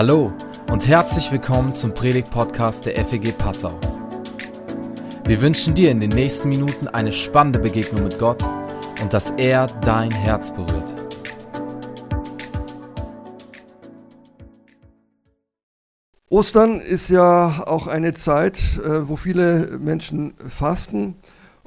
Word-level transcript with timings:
Hallo 0.00 0.32
und 0.72 0.88
herzlich 0.88 1.30
willkommen 1.30 1.74
zum 1.74 1.92
Predigt-Podcast 1.92 2.86
der 2.86 3.04
FEG 3.04 3.36
Passau. 3.36 3.78
Wir 5.26 5.42
wünschen 5.42 5.74
dir 5.74 5.90
in 5.90 6.00
den 6.00 6.08
nächsten 6.08 6.48
Minuten 6.48 6.88
eine 6.88 7.12
spannende 7.12 7.58
Begegnung 7.58 8.04
mit 8.04 8.18
Gott 8.18 8.42
und 9.02 9.12
dass 9.12 9.32
er 9.32 9.66
dein 9.82 10.10
Herz 10.10 10.52
berührt. 10.52 10.94
Ostern 16.30 16.80
ist 16.80 17.10
ja 17.10 17.64
auch 17.66 17.86
eine 17.86 18.14
Zeit, 18.14 18.58
äh, 18.82 19.06
wo 19.06 19.16
viele 19.16 19.76
Menschen 19.78 20.32
fasten. 20.48 21.16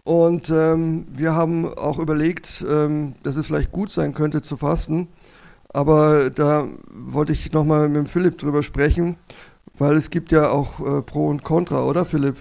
Und 0.05 0.49
ähm, 0.49 1.05
wir 1.13 1.35
haben 1.35 1.71
auch 1.71 1.99
überlegt, 1.99 2.65
ähm, 2.67 3.13
dass 3.21 3.35
es 3.35 3.45
vielleicht 3.45 3.71
gut 3.71 3.91
sein 3.91 4.15
könnte 4.15 4.41
zu 4.41 4.57
fasten. 4.57 5.09
Aber 5.73 6.29
da 6.29 6.67
wollte 6.91 7.33
ich 7.33 7.51
nochmal 7.51 7.89
mit 7.89 8.07
Philipp 8.07 8.37
drüber 8.37 8.61
sprechen, 8.61 9.17
weil 9.77 9.95
es 9.95 10.11
gibt 10.11 10.31
ja 10.31 10.49
auch 10.49 10.79
äh, 10.79 11.01
Pro 11.01 11.27
und 11.27 11.43
Contra, 11.43 11.83
oder 11.83 12.05
Philipp? 12.05 12.37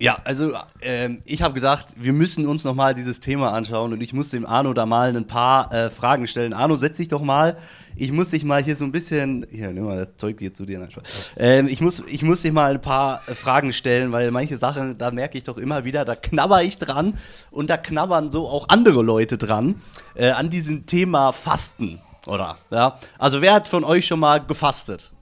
Ja, 0.00 0.16
also 0.24 0.54
äh, 0.80 1.10
ich 1.26 1.42
habe 1.42 1.52
gedacht, 1.52 1.88
wir 1.96 2.14
müssen 2.14 2.46
uns 2.46 2.64
nochmal 2.64 2.94
dieses 2.94 3.20
Thema 3.20 3.52
anschauen 3.52 3.92
und 3.92 4.00
ich 4.00 4.14
muss 4.14 4.30
dem 4.30 4.46
Arno 4.46 4.72
da 4.72 4.86
mal 4.86 5.14
ein 5.14 5.26
paar 5.26 5.70
äh, 5.74 5.90
Fragen 5.90 6.26
stellen. 6.26 6.54
Arno, 6.54 6.76
setz 6.76 6.96
dich 6.96 7.08
doch 7.08 7.20
mal. 7.20 7.58
Ich 7.96 8.10
muss 8.10 8.30
dich 8.30 8.42
mal 8.42 8.62
hier 8.62 8.76
so 8.76 8.86
ein 8.86 8.92
bisschen. 8.92 9.46
Hier, 9.50 9.70
nimm 9.72 9.84
mal 9.84 9.98
das 9.98 10.16
Zeug 10.16 10.38
hier 10.38 10.54
zu 10.54 10.64
dir. 10.64 10.88
Ähm, 11.36 11.68
ich, 11.68 11.82
muss, 11.82 12.02
ich 12.06 12.22
muss 12.22 12.40
dich 12.40 12.50
mal 12.50 12.72
ein 12.72 12.80
paar 12.80 13.20
äh, 13.26 13.34
Fragen 13.34 13.74
stellen, 13.74 14.10
weil 14.10 14.30
manche 14.30 14.56
Sachen, 14.56 14.96
da 14.96 15.10
merke 15.10 15.36
ich 15.36 15.44
doch 15.44 15.58
immer 15.58 15.84
wieder, 15.84 16.06
da 16.06 16.16
knabber 16.16 16.62
ich 16.62 16.78
dran 16.78 17.18
und 17.50 17.68
da 17.68 17.76
knabbern 17.76 18.30
so 18.30 18.48
auch 18.48 18.70
andere 18.70 19.02
Leute 19.02 19.36
dran 19.36 19.82
äh, 20.14 20.30
an 20.30 20.48
diesem 20.48 20.86
Thema 20.86 21.32
Fasten. 21.32 22.00
Oder? 22.26 22.56
Ja? 22.70 22.98
Also, 23.18 23.42
wer 23.42 23.52
hat 23.52 23.68
von 23.68 23.84
euch 23.84 24.06
schon 24.06 24.20
mal 24.20 24.38
gefastet? 24.38 25.12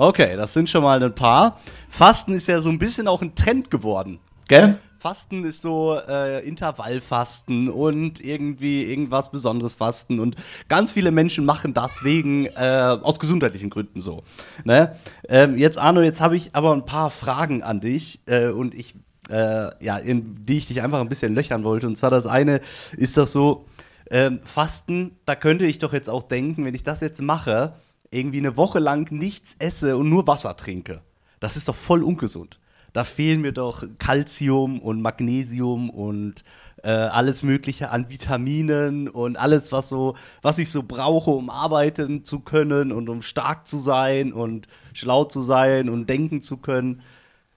Okay, 0.00 0.36
das 0.36 0.52
sind 0.52 0.70
schon 0.70 0.84
mal 0.84 1.02
ein 1.02 1.12
paar. 1.12 1.58
Fasten 1.88 2.32
ist 2.32 2.46
ja 2.46 2.60
so 2.60 2.68
ein 2.68 2.78
bisschen 2.78 3.08
auch 3.08 3.20
ein 3.20 3.34
Trend 3.34 3.68
geworden. 3.68 4.20
Gell? 4.46 4.78
Fasten 4.96 5.42
ist 5.42 5.60
so 5.60 5.98
äh, 6.08 6.46
Intervallfasten 6.46 7.68
und 7.68 8.24
irgendwie 8.24 8.84
irgendwas 8.84 9.32
Besonderes 9.32 9.74
Fasten 9.74 10.20
und 10.20 10.36
ganz 10.68 10.92
viele 10.92 11.10
Menschen 11.10 11.44
machen 11.44 11.74
das 11.74 12.04
wegen 12.04 12.46
äh, 12.46 12.96
aus 13.02 13.18
gesundheitlichen 13.18 13.70
Gründen 13.70 14.00
so. 14.00 14.22
Ne? 14.62 14.94
Ähm, 15.28 15.58
jetzt 15.58 15.78
Arno, 15.78 16.00
jetzt 16.00 16.20
habe 16.20 16.36
ich 16.36 16.54
aber 16.54 16.72
ein 16.74 16.84
paar 16.84 17.10
Fragen 17.10 17.64
an 17.64 17.80
dich 17.80 18.20
äh, 18.26 18.50
und 18.50 18.74
ich 18.74 18.94
äh, 19.30 19.84
ja, 19.84 19.98
in 19.98 20.44
die 20.44 20.58
ich 20.58 20.68
dich 20.68 20.80
einfach 20.80 21.00
ein 21.00 21.08
bisschen 21.08 21.34
löchern 21.34 21.64
wollte. 21.64 21.88
Und 21.88 21.96
zwar 21.96 22.10
das 22.10 22.26
eine 22.26 22.60
ist 22.96 23.16
doch 23.16 23.26
so 23.26 23.66
ähm, 24.12 24.38
Fasten. 24.44 25.16
Da 25.24 25.34
könnte 25.34 25.66
ich 25.66 25.80
doch 25.80 25.92
jetzt 25.92 26.08
auch 26.08 26.22
denken, 26.22 26.64
wenn 26.64 26.76
ich 26.76 26.84
das 26.84 27.00
jetzt 27.00 27.20
mache, 27.20 27.74
irgendwie 28.10 28.38
eine 28.38 28.56
Woche 28.56 28.78
lang 28.78 29.10
nichts 29.12 29.56
esse 29.58 29.96
und 29.96 30.08
nur 30.08 30.26
Wasser 30.26 30.56
trinke. 30.56 31.02
Das 31.40 31.56
ist 31.56 31.68
doch 31.68 31.74
voll 31.74 32.02
ungesund. 32.02 32.58
Da 32.92 33.04
fehlen 33.04 33.42
mir 33.42 33.52
doch 33.52 33.84
Calcium 33.98 34.80
und 34.80 35.02
Magnesium 35.02 35.90
und 35.90 36.42
äh, 36.82 36.88
alles 36.88 37.42
Mögliche 37.42 37.90
an 37.90 38.08
Vitaminen 38.08 39.08
und 39.08 39.36
alles, 39.36 39.72
was 39.72 39.88
so, 39.88 40.16
was 40.42 40.58
ich 40.58 40.70
so 40.70 40.82
brauche, 40.82 41.30
um 41.30 41.50
arbeiten 41.50 42.24
zu 42.24 42.40
können 42.40 42.92
und 42.92 43.08
um 43.08 43.22
stark 43.22 43.68
zu 43.68 43.78
sein 43.78 44.32
und 44.32 44.68
schlau 44.94 45.24
zu 45.24 45.42
sein 45.42 45.88
und 45.88 46.08
denken 46.08 46.40
zu 46.40 46.56
können. 46.56 47.02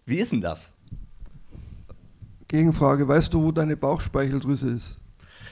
Wie 0.05 0.17
ist 0.17 0.31
denn 0.31 0.41
das? 0.41 0.73
Gegenfrage, 2.47 3.07
weißt 3.07 3.33
du, 3.33 3.44
wo 3.44 3.52
deine 3.53 3.77
Bauchspeicheldrüse 3.77 4.69
ist? 4.69 4.99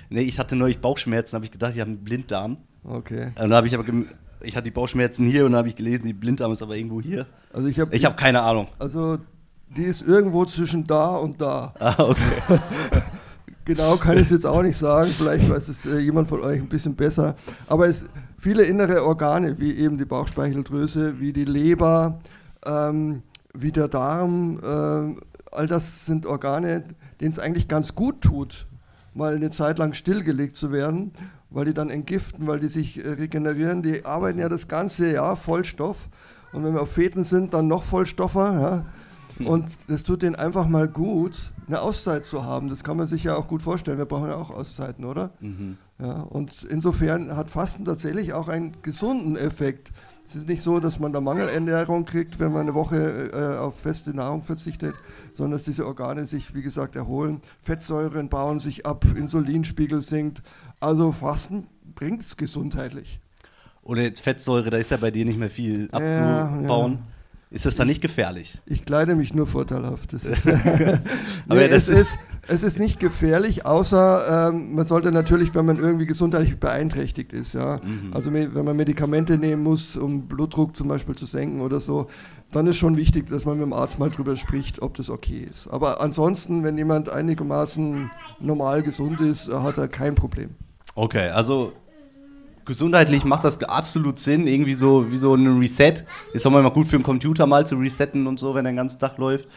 Nee, 0.09 0.21
ich 0.21 0.39
hatte 0.39 0.55
neulich 0.55 0.81
Bauchschmerzen, 0.81 1.35
habe 1.35 1.45
ich 1.45 1.51
gedacht, 1.51 1.73
ich 1.73 1.79
habe 1.79 1.91
einen 1.91 2.03
Blinddarm. 2.03 2.57
Okay. 2.83 3.27
Und 3.27 3.37
dann 3.37 3.53
habe 3.53 3.67
ich 3.67 3.75
aber 3.75 3.85
ich 4.41 4.55
hatte 4.55 4.65
die 4.65 4.71
Bauchschmerzen 4.71 5.25
hier 5.25 5.45
und 5.45 5.51
dann 5.51 5.59
habe 5.59 5.67
ich 5.67 5.75
gelesen, 5.75 6.05
die 6.05 6.13
Blinddarm 6.13 6.51
ist 6.51 6.61
aber 6.61 6.75
irgendwo 6.75 7.01
hier. 7.01 7.27
Also 7.53 7.67
ich 7.67 7.79
habe 7.79 7.95
ich 7.95 8.05
hab 8.05 8.17
keine 8.17 8.41
Ahnung. 8.41 8.67
Also 8.79 9.17
die 9.75 9.83
ist 9.83 10.01
irgendwo 10.01 10.45
zwischen 10.45 10.87
da 10.87 11.15
und 11.15 11.41
da. 11.41 11.73
Ah, 11.79 11.95
okay. 11.99 12.59
genau 13.65 13.97
kann 13.97 14.15
ich 14.15 14.23
es 14.23 14.29
jetzt 14.29 14.45
auch 14.45 14.61
nicht 14.61 14.77
sagen. 14.77 15.11
Vielleicht 15.15 15.49
weiß 15.49 15.67
es 15.67 15.85
äh, 15.85 15.99
jemand 15.99 16.27
von 16.27 16.41
euch 16.41 16.59
ein 16.59 16.69
bisschen 16.69 16.95
besser. 16.95 17.35
Aber 17.67 17.87
es 17.87 18.05
viele 18.39 18.63
innere 18.63 19.05
Organe, 19.05 19.59
wie 19.59 19.73
eben 19.75 19.97
die 19.97 20.05
Bauchspeicheldrüse, 20.05 21.19
wie 21.19 21.33
die 21.33 21.45
Leber, 21.45 22.19
ähm, 22.65 23.23
wie 23.53 23.71
der 23.71 23.87
Darm, 23.87 24.59
äh, 24.63 25.55
all 25.55 25.67
das 25.67 26.05
sind 26.05 26.25
Organe, 26.25 26.83
denen 27.19 27.31
es 27.31 27.39
eigentlich 27.39 27.67
ganz 27.67 27.95
gut 27.95 28.21
tut, 28.21 28.67
mal 29.13 29.35
eine 29.35 29.49
Zeit 29.49 29.79
lang 29.79 29.93
stillgelegt 29.93 30.55
zu 30.55 30.71
werden 30.71 31.11
weil 31.49 31.65
die 31.65 31.73
dann 31.73 31.89
entgiften, 31.89 32.47
weil 32.47 32.59
die 32.59 32.67
sich 32.67 33.03
äh, 33.03 33.09
regenerieren. 33.09 33.81
Die 33.81 34.05
arbeiten 34.05 34.39
ja 34.39 34.49
das 34.49 34.67
ganze 34.67 35.11
Jahr 35.11 35.35
Vollstoff. 35.35 36.09
Und 36.51 36.63
wenn 36.63 36.73
wir 36.73 36.81
auf 36.81 36.91
Feten 36.91 37.23
sind, 37.23 37.53
dann 37.53 37.67
noch 37.67 37.83
Vollstoffer. 37.83 38.59
Ja? 38.59 38.85
Hm. 39.37 39.47
Und 39.47 39.77
das 39.87 40.03
tut 40.03 40.21
denen 40.21 40.35
einfach 40.35 40.67
mal 40.67 40.87
gut, 40.87 41.51
eine 41.67 41.81
Auszeit 41.81 42.25
zu 42.25 42.43
haben. 42.43 42.69
Das 42.69 42.83
kann 42.83 42.97
man 42.97 43.07
sich 43.07 43.23
ja 43.23 43.35
auch 43.35 43.47
gut 43.47 43.61
vorstellen. 43.61 43.97
Wir 43.97 44.05
brauchen 44.05 44.27
ja 44.27 44.35
auch 44.35 44.49
Auszeiten, 44.49 45.05
oder? 45.05 45.31
Mhm. 45.39 45.77
Ja, 46.01 46.21
und 46.21 46.63
insofern 46.63 47.35
hat 47.35 47.49
Fasten 47.49 47.85
tatsächlich 47.85 48.33
auch 48.33 48.47
einen 48.47 48.81
gesunden 48.81 49.35
Effekt. 49.35 49.91
Es 50.29 50.35
ist 50.35 50.47
nicht 50.47 50.61
so, 50.61 50.79
dass 50.79 50.99
man 50.99 51.11
da 51.11 51.21
Mangelernährung 51.21 52.05
kriegt, 52.05 52.39
wenn 52.39 52.51
man 52.51 52.61
eine 52.61 52.75
Woche 52.75 53.31
äh, 53.33 53.57
auf 53.57 53.79
feste 53.79 54.11
Nahrung 54.11 54.43
verzichtet, 54.43 54.93
sondern 55.33 55.53
dass 55.53 55.63
diese 55.63 55.87
Organe 55.87 56.27
sich, 56.27 56.53
wie 56.53 56.61
gesagt, 56.61 56.95
erholen. 56.95 57.41
Fettsäuren 57.63 58.29
bauen 58.29 58.59
sich 58.59 58.85
ab, 58.85 59.05
Insulinspiegel 59.17 60.03
sinkt. 60.03 60.43
Also 60.79 61.11
Fasten 61.13 61.65
bringt 61.95 62.21
es 62.21 62.37
gesundheitlich. 62.37 63.19
Oder 63.81 64.03
jetzt 64.03 64.19
Fettsäure, 64.19 64.69
da 64.69 64.77
ist 64.77 64.91
ja 64.91 64.97
bei 64.97 65.09
dir 65.09 65.25
nicht 65.25 65.39
mehr 65.39 65.49
viel 65.49 65.89
abzubauen. 65.91 66.91
Ja, 66.93 66.99
ja. 66.99 66.99
Ist 67.51 67.65
das 67.65 67.75
dann 67.75 67.87
nicht 67.87 68.01
gefährlich? 68.01 68.59
Ich 68.67 68.85
kleide 68.85 69.15
mich 69.15 69.33
nur 69.33 69.47
vorteilhaft. 69.47 70.13
Ist 70.13 70.27
Aber 71.47 71.59
nee, 71.59 71.65
es, 71.65 71.89
ist, 71.89 72.19
es 72.47 72.61
ist 72.61 72.77
nicht 72.77 72.99
gefährlich, 72.99 73.65
außer 73.65 74.49
ähm, 74.49 74.75
man 74.75 74.85
sollte 74.85 75.11
natürlich, 75.11 75.55
wenn 75.55 75.65
man 75.65 75.77
irgendwie 75.77 76.05
gesundheitlich 76.05 76.59
beeinträchtigt 76.59 77.33
ist, 77.33 77.53
ja. 77.53 77.77
Mhm. 77.77 78.13
Also 78.13 78.31
wenn 78.31 78.65
man 78.65 78.75
Medikamente 78.75 79.39
nehmen 79.39 79.63
muss, 79.63 79.95
um 79.95 80.27
Blutdruck 80.27 80.75
zum 80.75 80.87
Beispiel 80.89 81.15
zu 81.15 81.25
senken 81.25 81.61
oder 81.61 81.79
so, 81.79 82.07
dann 82.51 82.67
ist 82.67 82.77
schon 82.77 82.97
wichtig, 82.97 83.27
dass 83.29 83.45
man 83.45 83.57
mit 83.57 83.65
dem 83.65 83.73
Arzt 83.73 83.97
mal 83.97 84.11
drüber 84.11 84.35
spricht, 84.35 84.81
ob 84.83 84.95
das 84.95 85.09
okay 85.09 85.47
ist. 85.49 85.67
Aber 85.69 86.01
ansonsten, 86.01 86.63
wenn 86.63 86.77
jemand 86.77 87.09
einigermaßen 87.09 88.11
normal 88.39 88.83
gesund 88.83 89.21
ist, 89.21 89.51
hat 89.51 89.77
er 89.77 89.87
kein 89.87 90.13
Problem. 90.13 90.51
Okay, 90.93 91.29
also 91.29 91.73
gesundheitlich 92.69 93.25
macht 93.25 93.43
das 93.43 93.61
absolut 93.63 94.19
Sinn, 94.19 94.47
irgendwie 94.47 94.75
so 94.75 95.11
wie 95.11 95.17
so 95.17 95.33
ein 95.33 95.57
Reset. 95.57 96.05
Ist 96.33 96.45
auch 96.45 96.51
mal 96.51 96.61
gut 96.69 96.87
für 96.87 96.97
den 96.97 97.03
Computer 97.03 97.45
mal 97.45 97.67
zu 97.67 97.75
resetten 97.75 98.27
und 98.27 98.39
so, 98.39 98.55
wenn 98.55 98.63
der 98.63 98.71
den 98.71 98.77
ganzen 98.77 98.99
Tag 98.99 99.17
läuft. 99.17 99.49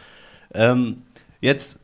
Ähm, 0.53 1.03
jetzt, 1.39 1.79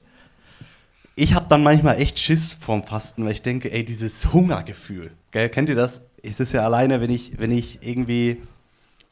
ich 1.16 1.36
habe 1.36 1.46
dann 1.48 1.64
manchmal 1.64 2.02
echt 2.02 2.20
Schiss 2.20 2.54
vorm 2.54 2.84
Fasten, 2.84 3.24
weil 3.24 3.32
ich 3.32 3.44
denke, 3.44 3.72
ey, 3.72 3.86
dieses 3.86 4.34
Hungergefühl, 4.34 5.12
gell, 5.32 5.50
kennt 5.50 5.70
ihr 5.70 5.76
das? 5.76 6.06
Es 6.24 6.40
ist 6.40 6.52
ja 6.52 6.66
alleine, 6.66 7.00
wenn 7.00 7.12
ich, 7.12 7.40
wenn 7.40 7.52
ich 7.52 7.80
irgendwie 7.82 8.42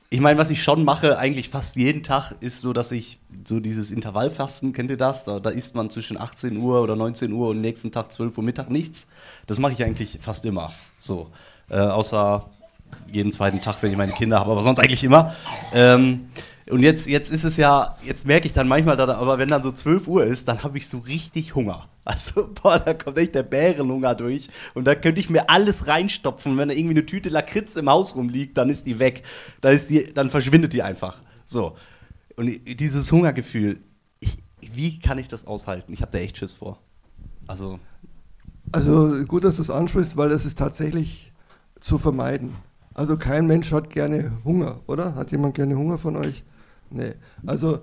ich 0.09 0.21
meine, 0.21 0.39
was 0.39 0.49
ich 0.49 0.63
schon 0.63 0.85
mache, 0.85 1.17
eigentlich 1.17 1.49
fast 1.49 1.75
jeden 1.75 2.01
Tag, 2.01 2.33
ist 2.39 2.61
so, 2.61 2.71
dass 2.71 2.93
ich 2.93 3.19
so 3.45 3.59
dieses 3.59 3.91
Intervallfasten, 3.91 4.71
kennt 4.71 4.89
ihr 4.89 4.97
das? 4.97 5.25
Da, 5.25 5.41
da 5.41 5.49
isst 5.49 5.75
man 5.75 5.89
zwischen 5.89 6.17
18 6.17 6.55
Uhr 6.57 6.81
oder 6.81 6.95
19 6.95 7.33
Uhr 7.33 7.49
und 7.49 7.59
nächsten 7.59 7.91
Tag 7.91 8.11
12 8.11 8.37
Uhr 8.37 8.43
Mittag 8.43 8.69
nichts. 8.69 9.07
Das 9.47 9.59
mache 9.59 9.73
ich 9.73 9.83
eigentlich 9.83 10.19
fast 10.21 10.45
immer. 10.45 10.71
So. 10.97 11.29
Äh, 11.69 11.77
außer 11.77 12.49
jeden 13.11 13.31
zweiten 13.31 13.61
Tag, 13.61 13.77
wenn 13.81 13.91
ich 13.91 13.97
meine 13.97 14.13
Kinder 14.13 14.39
habe, 14.39 14.51
aber 14.51 14.61
sonst 14.61 14.79
eigentlich 14.79 15.03
immer. 15.03 15.35
Ähm, 15.73 16.29
und 16.69 16.83
jetzt, 16.83 17.07
jetzt 17.07 17.31
ist 17.31 17.43
es 17.43 17.57
ja, 17.57 17.95
jetzt 18.03 18.25
merke 18.25 18.45
ich 18.45 18.53
dann 18.53 18.67
manchmal, 18.67 18.97
da, 18.97 19.07
aber 19.15 19.37
wenn 19.37 19.47
dann 19.47 19.63
so 19.63 19.71
12 19.71 20.07
Uhr 20.07 20.25
ist, 20.25 20.47
dann 20.47 20.63
habe 20.63 20.77
ich 20.77 20.87
so 20.87 20.99
richtig 20.99 21.55
Hunger. 21.55 21.87
Also, 22.03 22.49
boah, 22.63 22.79
da 22.79 22.93
kommt 22.93 23.17
echt 23.17 23.35
der 23.35 23.43
Bärenhunger 23.43 24.15
durch. 24.15 24.49
Und 24.73 24.85
da 24.85 24.95
könnte 24.95 25.19
ich 25.19 25.29
mir 25.29 25.49
alles 25.49 25.87
reinstopfen. 25.87 26.57
Wenn 26.57 26.69
da 26.69 26.73
irgendwie 26.73 26.95
eine 26.95 27.05
Tüte 27.05 27.29
Lakritz 27.29 27.75
im 27.75 27.89
Haus 27.89 28.15
rumliegt, 28.15 28.57
dann 28.57 28.69
ist 28.69 28.85
die 28.85 28.99
weg. 28.99 29.23
Dann, 29.61 29.73
ist 29.73 29.89
die, 29.89 30.13
dann 30.13 30.29
verschwindet 30.29 30.73
die 30.73 30.83
einfach. 30.83 31.17
So. 31.45 31.75
Und 32.35 32.49
dieses 32.79 33.11
Hungergefühl, 33.11 33.81
ich, 34.19 34.37
wie 34.61 34.99
kann 34.99 35.17
ich 35.17 35.27
das 35.27 35.47
aushalten? 35.47 35.91
Ich 35.93 36.01
habe 36.01 36.11
da 36.11 36.19
echt 36.19 36.37
Schiss 36.37 36.53
vor. 36.53 36.79
Also. 37.45 37.79
Also 38.73 39.23
gut, 39.25 39.45
dass 39.45 39.55
du 39.55 39.61
es 39.61 39.69
ansprichst, 39.69 40.17
weil 40.17 40.29
das 40.29 40.45
ist 40.45 40.57
tatsächlich 40.57 41.31
zu 41.79 41.97
vermeiden. 41.97 42.55
Also 42.93 43.17
kein 43.17 43.45
Mensch 43.45 43.71
hat 43.71 43.91
gerne 43.91 44.31
Hunger, 44.43 44.79
oder? 44.87 45.15
Hat 45.15 45.31
jemand 45.31 45.55
gerne 45.55 45.77
Hunger 45.77 45.97
von 45.99 46.15
euch? 46.17 46.43
Nee. 46.89 47.13
Also, 47.45 47.79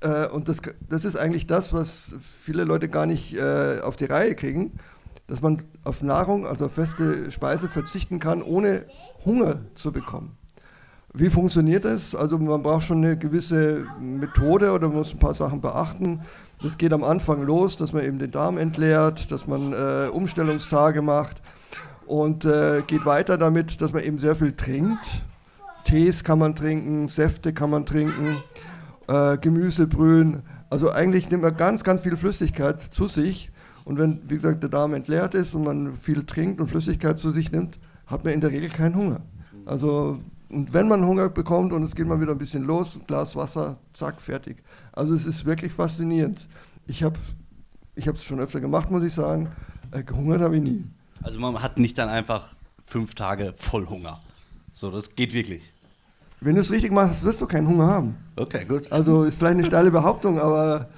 äh, 0.00 0.26
und 0.28 0.48
das, 0.48 0.58
das 0.88 1.04
ist 1.04 1.16
eigentlich 1.16 1.46
das, 1.46 1.72
was 1.72 2.14
viele 2.20 2.64
Leute 2.64 2.88
gar 2.88 3.06
nicht 3.06 3.36
äh, 3.36 3.78
auf 3.82 3.96
die 3.96 4.06
Reihe 4.06 4.34
kriegen, 4.34 4.72
dass 5.28 5.42
man 5.42 5.62
auf 5.84 6.02
Nahrung, 6.02 6.44
also 6.44 6.66
auf 6.66 6.72
feste 6.72 7.30
Speise 7.30 7.68
verzichten 7.68 8.18
kann, 8.18 8.42
ohne 8.42 8.86
Hunger 9.24 9.60
zu 9.76 9.92
bekommen. 9.92 10.36
Wie 11.14 11.30
funktioniert 11.30 11.84
das? 11.84 12.14
Also 12.14 12.38
man 12.38 12.62
braucht 12.62 12.84
schon 12.84 13.04
eine 13.04 13.16
gewisse 13.16 13.86
Methode 14.00 14.72
oder 14.72 14.88
muss 14.88 15.12
ein 15.12 15.18
paar 15.18 15.34
Sachen 15.34 15.60
beachten. 15.60 16.22
Das 16.62 16.78
geht 16.78 16.92
am 16.92 17.04
Anfang 17.04 17.42
los, 17.42 17.76
dass 17.76 17.92
man 17.92 18.04
eben 18.04 18.18
den 18.18 18.32
Darm 18.32 18.58
entleert, 18.58 19.30
dass 19.30 19.46
man 19.46 19.72
äh, 19.72 20.08
Umstellungstage 20.10 21.00
macht 21.00 21.40
und 22.08 22.46
äh, 22.46 22.82
geht 22.86 23.04
weiter 23.04 23.36
damit, 23.36 23.80
dass 23.82 23.92
man 23.92 24.02
eben 24.02 24.18
sehr 24.18 24.34
viel 24.34 24.52
trinkt. 24.52 25.22
Tees 25.84 26.24
kann 26.24 26.38
man 26.38 26.54
trinken, 26.54 27.06
Säfte 27.06 27.52
kann 27.52 27.70
man 27.70 27.84
trinken, 27.84 28.38
äh, 29.08 29.36
Gemüsebrühen. 29.36 30.42
Also 30.70 30.90
eigentlich 30.90 31.30
nimmt 31.30 31.42
man 31.42 31.56
ganz, 31.56 31.84
ganz 31.84 32.00
viel 32.00 32.16
Flüssigkeit 32.16 32.80
zu 32.80 33.08
sich. 33.08 33.50
Und 33.84 33.98
wenn, 33.98 34.22
wie 34.28 34.34
gesagt, 34.34 34.62
der 34.62 34.70
Darm 34.70 34.94
entleert 34.94 35.34
ist 35.34 35.54
und 35.54 35.64
man 35.64 35.96
viel 35.96 36.24
trinkt 36.24 36.60
und 36.60 36.68
Flüssigkeit 36.68 37.18
zu 37.18 37.30
sich 37.30 37.52
nimmt, 37.52 37.78
hat 38.06 38.24
man 38.24 38.32
in 38.32 38.40
der 38.40 38.50
Regel 38.50 38.70
keinen 38.70 38.94
Hunger. 38.94 39.20
Also, 39.66 40.18
und 40.48 40.72
wenn 40.72 40.88
man 40.88 41.04
Hunger 41.04 41.28
bekommt 41.28 41.74
und 41.74 41.82
es 41.82 41.94
geht 41.94 42.06
mal 42.06 42.20
wieder 42.20 42.32
ein 42.32 42.38
bisschen 42.38 42.64
los, 42.64 42.96
ein 42.96 43.06
Glas 43.06 43.36
Wasser, 43.36 43.78
zack, 43.92 44.20
fertig. 44.20 44.62
Also 44.92 45.12
es 45.14 45.26
ist 45.26 45.44
wirklich 45.44 45.72
faszinierend. 45.72 46.48
Ich 46.86 47.02
habe 47.02 47.18
es 47.96 48.24
schon 48.24 48.40
öfter 48.40 48.60
gemacht, 48.60 48.90
muss 48.90 49.04
ich 49.04 49.12
sagen. 49.12 49.48
Äh, 49.90 50.02
gehungert 50.02 50.40
habe 50.40 50.56
ich 50.56 50.62
nie. 50.62 50.84
Also 51.22 51.38
man 51.38 51.60
hat 51.62 51.78
nicht 51.78 51.98
dann 51.98 52.08
einfach 52.08 52.54
fünf 52.84 53.14
Tage 53.14 53.54
voll 53.56 53.88
Hunger. 53.88 54.20
So, 54.72 54.90
das 54.90 55.14
geht 55.16 55.32
wirklich. 55.32 55.62
Wenn 56.40 56.54
du 56.54 56.60
es 56.60 56.70
richtig 56.70 56.92
machst, 56.92 57.24
wirst 57.24 57.40
du 57.40 57.46
keinen 57.46 57.66
Hunger 57.66 57.86
haben. 57.86 58.16
Okay, 58.36 58.64
gut. 58.64 58.90
Also 58.92 59.24
ist 59.24 59.38
vielleicht 59.38 59.54
eine 59.54 59.64
steile 59.64 59.90
Behauptung, 59.90 60.38
aber. 60.38 60.88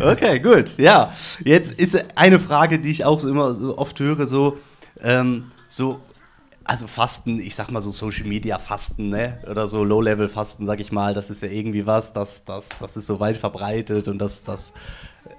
Okay, 0.00 0.38
gut. 0.38 0.78
Ja, 0.78 1.12
jetzt 1.44 1.80
ist 1.80 2.16
eine 2.16 2.38
Frage, 2.38 2.78
die 2.78 2.90
ich 2.90 3.04
auch 3.04 3.18
so 3.18 3.28
immer 3.28 3.54
so 3.54 3.76
oft 3.78 3.98
höre, 3.98 4.26
so, 4.26 4.58
ähm, 5.00 5.50
so, 5.68 6.00
also 6.64 6.86
Fasten, 6.86 7.40
ich 7.40 7.54
sag 7.54 7.70
mal 7.70 7.80
so 7.80 7.90
Social 7.90 8.26
Media 8.26 8.58
Fasten, 8.58 9.08
ne? 9.08 9.38
Oder 9.50 9.66
so 9.66 9.82
Low-Level 9.82 10.28
Fasten, 10.28 10.66
sag 10.66 10.78
ich 10.78 10.92
mal, 10.92 11.14
das 11.14 11.30
ist 11.30 11.42
ja 11.42 11.48
irgendwie 11.48 11.86
was, 11.86 12.12
das, 12.12 12.44
das, 12.44 12.68
das 12.78 12.96
ist 12.96 13.06
so 13.06 13.18
weit 13.18 13.36
verbreitet 13.36 14.06
und 14.08 14.18
das, 14.18 14.44
das, 14.44 14.74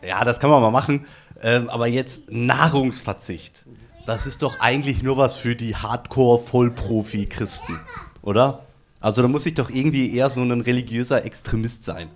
ja, 0.05 0.23
das 0.25 0.39
kann 0.39 0.49
man 0.49 0.61
mal 0.61 0.71
machen. 0.71 1.05
Ähm, 1.41 1.69
aber 1.69 1.87
jetzt 1.87 2.31
Nahrungsverzicht, 2.31 3.65
das 4.05 4.27
ist 4.27 4.41
doch 4.41 4.59
eigentlich 4.59 5.03
nur 5.03 5.17
was 5.17 5.35
für 5.35 5.55
die 5.55 5.75
Hardcore-Vollprofi-Christen, 5.75 7.79
oder? 8.21 8.65
Also 8.99 9.21
da 9.21 9.27
muss 9.27 9.45
ich 9.45 9.53
doch 9.53 9.69
irgendwie 9.69 10.15
eher 10.15 10.29
so 10.29 10.41
ein 10.41 10.61
religiöser 10.61 11.25
Extremist 11.25 11.85
sein. 11.85 12.09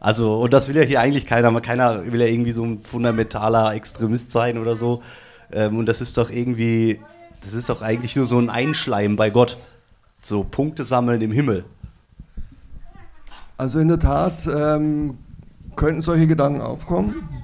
Also, 0.00 0.40
und 0.40 0.52
das 0.52 0.68
will 0.68 0.76
ja 0.76 0.82
hier 0.82 1.00
eigentlich 1.00 1.26
keiner, 1.26 1.60
keiner 1.60 2.12
will 2.12 2.20
ja 2.20 2.26
irgendwie 2.26 2.52
so 2.52 2.64
ein 2.64 2.80
fundamentaler 2.80 3.74
Extremist 3.74 4.30
sein 4.30 4.58
oder 4.58 4.76
so. 4.76 5.02
Ähm, 5.50 5.78
und 5.78 5.86
das 5.86 6.00
ist 6.00 6.16
doch 6.18 6.30
irgendwie, 6.30 7.00
das 7.42 7.54
ist 7.54 7.68
doch 7.68 7.82
eigentlich 7.82 8.14
nur 8.14 8.26
so 8.26 8.38
ein 8.38 8.50
Einschleim 8.50 9.16
bei 9.16 9.30
Gott. 9.30 9.58
So 10.20 10.44
Punkte 10.44 10.84
sammeln 10.84 11.20
im 11.20 11.32
Himmel. 11.32 11.64
Also 13.56 13.80
in 13.80 13.88
der 13.88 13.98
Tat 13.98 14.46
ähm, 14.46 15.18
könnten 15.74 16.02
solche 16.02 16.26
Gedanken 16.26 16.60
aufkommen 16.60 17.37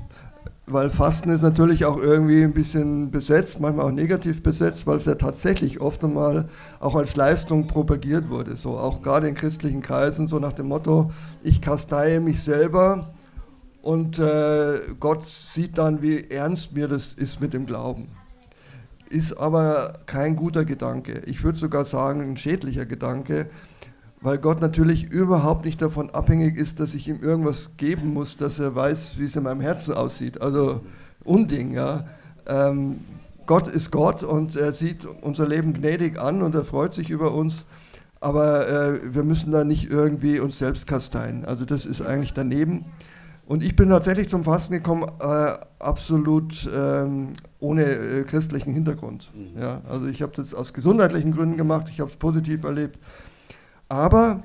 weil 0.66 0.88
Fasten 0.88 1.28
ist 1.28 1.42
natürlich 1.42 1.84
auch 1.84 1.98
irgendwie 1.98 2.42
ein 2.42 2.54
bisschen 2.54 3.10
besetzt, 3.10 3.60
manchmal 3.60 3.86
auch 3.86 3.92
negativ 3.92 4.42
besetzt, 4.42 4.86
weil 4.86 4.96
es 4.96 5.04
ja 5.04 5.14
tatsächlich 5.14 5.80
oft 5.80 6.02
einmal 6.02 6.48
auch 6.80 6.94
als 6.94 7.16
Leistung 7.16 7.66
propagiert 7.66 8.30
wurde. 8.30 8.56
So 8.56 8.78
auch 8.78 9.02
gerade 9.02 9.28
in 9.28 9.34
christlichen 9.34 9.82
Kreisen, 9.82 10.26
so 10.26 10.38
nach 10.38 10.54
dem 10.54 10.68
Motto, 10.68 11.10
ich 11.42 11.60
kasteie 11.60 12.20
mich 12.20 12.42
selber 12.42 13.12
und 13.82 14.18
äh, 14.18 14.80
Gott 14.98 15.22
sieht 15.22 15.76
dann, 15.76 16.00
wie 16.00 16.30
ernst 16.30 16.72
mir 16.72 16.88
das 16.88 17.12
ist 17.12 17.42
mit 17.42 17.52
dem 17.52 17.66
Glauben. 17.66 18.08
Ist 19.10 19.36
aber 19.36 19.92
kein 20.06 20.34
guter 20.34 20.64
Gedanke. 20.64 21.22
Ich 21.26 21.44
würde 21.44 21.58
sogar 21.58 21.84
sagen, 21.84 22.22
ein 22.22 22.38
schädlicher 22.38 22.86
Gedanke, 22.86 23.50
weil 24.24 24.38
Gott 24.38 24.62
natürlich 24.62 25.12
überhaupt 25.12 25.66
nicht 25.66 25.82
davon 25.82 26.08
abhängig 26.08 26.56
ist, 26.56 26.80
dass 26.80 26.94
ich 26.94 27.08
ihm 27.08 27.22
irgendwas 27.22 27.76
geben 27.76 28.14
muss, 28.14 28.38
dass 28.38 28.58
er 28.58 28.74
weiß, 28.74 29.18
wie 29.18 29.24
es 29.24 29.36
in 29.36 29.42
meinem 29.42 29.60
Herzen 29.60 29.92
aussieht. 29.92 30.40
Also 30.40 30.80
Unding, 31.24 31.74
ja. 31.74 32.06
Ähm, 32.46 33.00
Gott 33.44 33.68
ist 33.68 33.90
Gott 33.90 34.22
und 34.22 34.56
er 34.56 34.72
sieht 34.72 35.04
unser 35.04 35.46
Leben 35.46 35.74
gnädig 35.74 36.18
an 36.18 36.40
und 36.40 36.54
er 36.54 36.64
freut 36.64 36.94
sich 36.94 37.10
über 37.10 37.34
uns, 37.34 37.66
aber 38.18 38.66
äh, 38.66 39.14
wir 39.14 39.24
müssen 39.24 39.52
da 39.52 39.62
nicht 39.62 39.90
irgendwie 39.90 40.40
uns 40.40 40.56
selbst 40.56 40.86
kasteien. 40.86 41.44
Also 41.44 41.66
das 41.66 41.84
ist 41.84 42.00
eigentlich 42.00 42.32
daneben. 42.32 42.86
Und 43.46 43.62
ich 43.62 43.76
bin 43.76 43.90
tatsächlich 43.90 44.30
zum 44.30 44.42
Fasten 44.42 44.72
gekommen, 44.72 45.04
äh, 45.20 45.52
absolut 45.78 46.66
ähm, 46.74 47.34
ohne 47.60 47.84
äh, 47.84 48.22
christlichen 48.22 48.72
Hintergrund. 48.72 49.30
Mhm. 49.34 49.60
Ja, 49.60 49.82
also 49.86 50.06
ich 50.06 50.22
habe 50.22 50.32
das 50.34 50.54
aus 50.54 50.72
gesundheitlichen 50.72 51.32
Gründen 51.32 51.58
gemacht, 51.58 51.88
ich 51.90 52.00
habe 52.00 52.08
es 52.08 52.16
positiv 52.16 52.64
erlebt. 52.64 52.98
Aber 53.94 54.42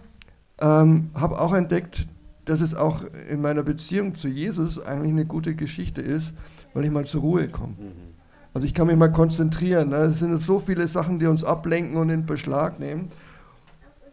ähm, 0.62 1.10
habe 1.16 1.42
auch 1.42 1.54
entdeckt, 1.54 2.07
dass 2.46 2.62
es 2.62 2.75
auch 2.75 3.04
in 3.31 3.42
meiner 3.42 3.63
Beziehung 3.63 4.13
zu 4.13 4.28
Jesus 4.28 4.80
eigentlich 4.80 5.12
eine 5.12 5.25
gute 5.25 5.56
Geschichte 5.56 6.01
ist, 6.01 6.36
weil 6.75 6.86
ich 6.86 6.92
mal 6.92 7.04
zur 7.04 7.22
Ruhe 7.22 7.48
komme. 7.48 7.74
Mhm. 7.80 8.13
Also 8.54 8.68
ich 8.68 8.75
kann 8.75 8.86
mich 8.86 8.96
mal 8.96 9.12
konzentrieren. 9.12 9.90
Ne? 9.90 9.96
Es 9.98 10.19
sind 10.19 10.38
so 10.38 10.60
viele 10.60 10.88
Sachen, 10.88 11.18
die 11.18 11.25
uns 11.25 11.44
ablenken 11.44 11.98
und 11.98 12.12
in 12.12 12.28
Beschlag 12.28 12.80
nehmen. 12.80 13.10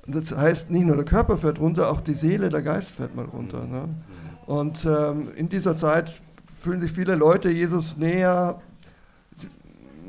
Das 0.07 0.35
heißt, 0.35 0.71
nicht 0.71 0.87
nur 0.87 0.97
der 0.97 1.05
Körper 1.05 1.37
fährt 1.37 1.61
runter, 1.61 1.91
auch 1.91 2.01
die 2.01 2.15
Seele, 2.15 2.49
der 2.49 2.63
Geist 2.63 2.93
fährt 2.93 3.15
mal 3.15 3.27
runter. 3.27 3.67
Ne? 3.67 3.89
Mhm. 3.89 4.55
Und 4.55 4.87
ähm, 4.87 5.29
in 5.37 5.51
dieser 5.51 5.77
Zeit 5.77 6.19
fühlen 6.63 6.81
sich 6.81 6.93
viele 6.93 7.15
Leute 7.15 7.51
Jesus 7.51 7.99
näher, 7.99 8.59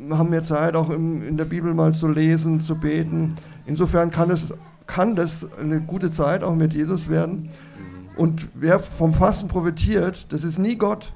haben 0.09 0.29
mehr 0.29 0.45
Zeit, 0.45 0.77
auch 0.77 0.89
im, 0.89 1.21
in 1.21 1.35
der 1.35 1.45
Bibel 1.45 1.73
mal 1.73 1.93
zu 1.93 2.07
lesen, 2.07 2.61
zu 2.61 2.75
beten. 2.75 3.35
Insofern 3.65 4.09
kann 4.09 4.31
es 4.31 4.47
kann 4.87 5.15
das 5.15 5.47
eine 5.57 5.81
gute 5.81 6.09
Zeit 6.09 6.43
auch 6.43 6.55
mit 6.55 6.73
Jesus 6.73 7.09
werden. 7.09 7.49
Und 8.15 8.47
wer 8.55 8.79
vom 8.79 9.13
Fasten 9.13 9.47
profitiert, 9.47 10.25
das 10.29 10.43
ist 10.43 10.57
nie 10.57 10.75
Gott. 10.75 11.13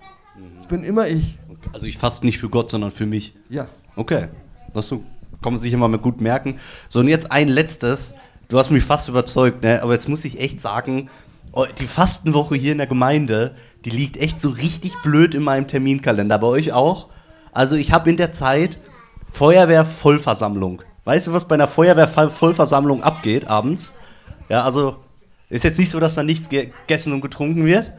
Das 0.57 0.67
bin 0.67 0.83
immer 0.83 1.07
ich. 1.07 1.39
Also 1.73 1.87
ich 1.87 1.97
faste 1.97 2.25
nicht 2.25 2.37
für 2.37 2.49
Gott, 2.49 2.69
sondern 2.69 2.91
für 2.91 3.05
mich. 3.05 3.33
Ja. 3.49 3.67
Okay. 3.95 4.27
Das 4.73 4.87
so, 4.87 5.03
kann 5.41 5.53
man 5.53 5.59
sich 5.59 5.73
immer 5.73 5.87
mal 5.87 5.97
gut 5.97 6.21
merken. 6.21 6.59
So, 6.89 6.99
und 6.99 7.07
jetzt 7.07 7.31
ein 7.31 7.47
letztes. 7.47 8.13
Du 8.49 8.59
hast 8.59 8.69
mich 8.69 8.83
fast 8.83 9.09
überzeugt, 9.09 9.63
ne? 9.63 9.81
aber 9.81 9.93
jetzt 9.93 10.09
muss 10.09 10.25
ich 10.25 10.39
echt 10.39 10.61
sagen, 10.61 11.09
oh, 11.53 11.65
die 11.79 11.87
Fastenwoche 11.87 12.55
hier 12.55 12.73
in 12.73 12.77
der 12.77 12.87
Gemeinde, 12.87 13.55
die 13.85 13.89
liegt 13.89 14.17
echt 14.17 14.39
so 14.39 14.49
richtig 14.49 14.93
blöd 15.03 15.33
in 15.33 15.43
meinem 15.43 15.67
Terminkalender. 15.67 16.37
Bei 16.37 16.47
euch 16.47 16.73
auch? 16.73 17.09
Also 17.53 17.75
ich 17.75 17.91
habe 17.91 18.09
in 18.09 18.17
der 18.17 18.31
Zeit 18.31 18.79
Feuerwehr-Vollversammlung. 19.29 20.81
Weißt 21.03 21.27
du, 21.27 21.33
was 21.33 21.47
bei 21.47 21.55
einer 21.55 21.67
Feuerwehrvollversammlung 21.67 23.03
abgeht 23.03 23.47
abends? 23.47 23.93
Ja, 24.49 24.63
also 24.63 24.97
ist 25.49 25.63
jetzt 25.63 25.79
nicht 25.79 25.89
so, 25.89 25.99
dass 25.99 26.15
da 26.15 26.23
nichts 26.23 26.49
gegessen 26.49 27.13
und 27.13 27.21
getrunken 27.21 27.65
wird. 27.65 27.91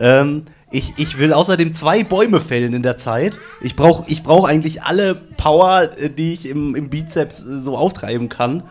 Ähm, 0.00 0.44
ich, 0.70 0.98
ich 0.98 1.18
will 1.18 1.32
außerdem 1.32 1.72
zwei 1.72 2.02
Bäume 2.02 2.40
fällen 2.40 2.74
in 2.74 2.82
der 2.82 2.96
Zeit. 2.96 3.38
Ich 3.60 3.76
brauche 3.76 4.10
ich 4.10 4.22
brauch 4.22 4.44
eigentlich 4.44 4.82
alle 4.82 5.14
Power, 5.14 5.90
äh, 5.98 6.10
die 6.10 6.32
ich 6.32 6.48
im, 6.48 6.74
im 6.74 6.90
Bizeps 6.90 7.44
äh, 7.44 7.60
so 7.60 7.76
auftreiben 7.76 8.28
kann. 8.28 8.64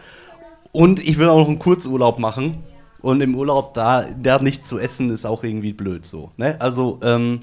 Und 0.72 1.00
ich 1.00 1.18
will 1.18 1.30
auch 1.30 1.38
noch 1.38 1.48
einen 1.48 1.60
Kurzurlaub 1.60 2.20
machen. 2.20 2.64
Und 3.02 3.22
im 3.22 3.36
Urlaub 3.36 3.74
da, 3.74 4.06
da 4.22 4.40
nichts 4.40 4.68
zu 4.68 4.80
essen, 4.80 5.10
ist 5.10 5.26
auch 5.26 5.44
irgendwie 5.44 5.74
blöd 5.74 6.06
so. 6.06 6.32
Ne? 6.38 6.56
Also, 6.60 7.00
ähm, 7.04 7.42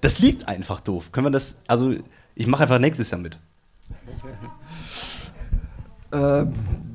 das 0.00 0.18
liegt 0.18 0.46
einfach 0.46 0.80
doof. 0.80 1.10
Können 1.10 1.26
wir 1.26 1.30
das, 1.30 1.58
also 1.66 1.94
ich 2.34 2.46
mache 2.46 2.62
einfach 2.62 2.78
nächstes 2.78 3.10
Jahr 3.10 3.20
mit. 3.20 3.38
Äh, 6.10 6.46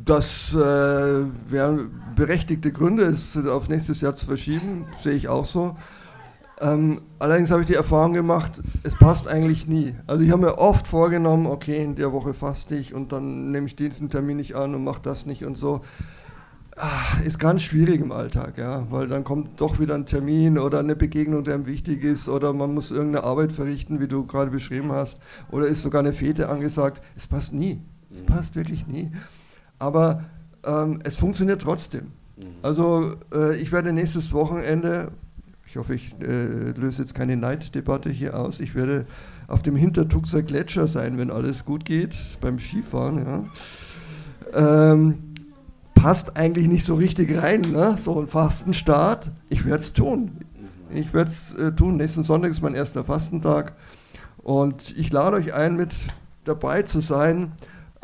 das 0.06 0.54
äh, 0.54 0.58
wären 0.58 1.92
berechtigte 2.16 2.72
Gründe, 2.72 3.04
es 3.06 3.38
auf 3.48 3.70
nächstes 3.70 4.02
Jahr 4.02 4.16
zu 4.16 4.26
verschieben, 4.26 4.86
sehe 5.02 5.14
ich 5.14 5.28
auch 5.28 5.46
so. 5.46 5.76
Ähm, 6.62 7.02
allerdings 7.20 7.52
habe 7.52 7.62
ich 7.62 7.68
die 7.68 7.74
Erfahrung 7.74 8.14
gemacht, 8.14 8.62
es 8.84 8.96
passt 8.96 9.28
eigentlich 9.28 9.68
nie. 9.68 9.96
Also 10.08 10.24
ich 10.24 10.32
habe 10.32 10.44
mir 10.44 10.58
oft 10.60 10.88
vorgenommen, 10.88 11.48
okay, 11.48 11.84
in 11.84 11.96
der 11.96 12.14
Woche 12.14 12.34
faste 12.34 12.76
ich 12.76 12.94
und 12.94 13.12
dann 13.12 13.52
nehme 13.52 13.68
ich 13.68 13.76
diesen 13.76 14.10
Termin 14.10 14.38
nicht 14.38 14.56
an 14.56 14.76
und 14.76 14.84
mache 14.84 15.02
das 15.02 15.26
nicht 15.26 15.46
und 15.46 15.58
so. 15.58 15.82
Ach, 16.76 17.22
ist 17.22 17.38
ganz 17.38 17.62
schwierig 17.62 18.02
im 18.02 18.12
Alltag, 18.12 18.58
ja, 18.58 18.88
weil 18.90 19.08
dann 19.08 19.24
kommt 19.24 19.62
doch 19.62 19.80
wieder 19.80 19.94
ein 19.94 20.06
Termin 20.06 20.58
oder 20.58 20.80
eine 20.80 20.96
Begegnung, 20.96 21.44
der 21.44 21.56
ihm 21.56 21.68
wichtig 21.68 22.04
ist 22.04 22.28
oder 22.28 22.52
man 22.52 22.74
muss 22.74 22.92
irgendeine 22.92 23.26
Arbeit 23.26 23.52
verrichten, 23.52 24.00
wie 24.00 24.08
du 24.08 24.26
gerade 24.26 24.50
beschrieben 24.50 24.92
hast, 24.92 25.20
oder 25.52 25.68
ist 25.68 25.84
sogar 25.84 26.00
eine 26.00 26.14
Fete 26.14 26.50
angesagt. 26.50 27.04
Es 27.16 27.28
passt 27.28 27.54
nie. 27.54 27.80
Es 28.14 28.22
passt 28.22 28.56
wirklich 28.56 28.88
nie. 28.88 29.12
Aber 29.80 30.24
ähm, 30.66 31.00
es 31.04 31.16
funktioniert 31.16 31.62
trotzdem. 31.62 32.12
Mhm. 32.38 32.46
Also 32.62 33.14
äh, 33.34 33.58
ich 33.58 33.72
werde 33.72 33.94
nächstes 33.94 34.34
Wochenende, 34.34 35.12
ich 35.68 35.78
hoffe, 35.78 35.96
ich 35.96 36.14
äh, 36.22 36.72
löse 36.72 37.02
jetzt 37.02 37.16
keine 37.16 37.38
Neiddebatte 37.38 38.10
hier 38.10 38.40
aus, 38.40 38.60
ich 38.60 38.76
werde 38.76 39.06
auf 39.48 39.62
dem 39.62 39.76
Hintertuxer 39.76 40.42
Gletscher 40.42 40.88
sein, 40.88 41.18
wenn 41.18 41.32
alles 41.32 41.66
gut 41.66 41.86
geht, 41.86 42.16
beim 42.42 42.60
Skifahren. 42.60 43.26
Ja. 44.54 44.94
Ähm, 44.94 45.34
passt 45.96 46.38
eigentlich 46.38 46.68
nicht 46.68 46.86
so 46.86 46.96
richtig 46.96 47.42
rein, 47.42 47.62
ne? 47.62 47.98
so 48.00 48.20
ein 48.20 48.28
Fastenstart. 48.28 49.32
Ich 49.50 49.66
werde 49.66 49.82
es 49.82 49.94
tun. 49.94 50.32
Mhm. 50.92 50.98
Ich 50.98 51.14
werde 51.14 51.32
es 51.32 51.54
äh, 51.60 51.72
tun. 51.72 51.98
Nächsten 51.98 52.24
Sonntag 52.24 52.52
ist 52.52 52.62
mein 52.62 52.76
erster 52.76 53.04
Fastentag. 53.04 53.74
Und 54.38 54.98
ich 54.98 55.12
lade 55.12 55.38
euch 55.38 55.54
ein, 55.54 55.76
mit 55.76 55.94
dabei 56.44 56.82
zu 56.84 57.00
sein 57.00 57.54